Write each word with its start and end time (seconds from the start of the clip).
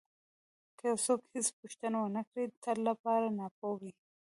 که 0.77 0.83
یو 0.89 0.97
څوک 1.05 1.21
هېڅ 1.33 1.47
پوښتنه 1.59 1.97
ونه 1.99 2.21
کړي 2.29 2.43
د 2.47 2.53
تل 2.63 2.77
لپاره 2.89 3.27
ناپوه 3.37 3.73
وي. 3.81 3.91